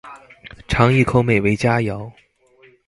[0.67, 2.11] 嚐一口美味佳肴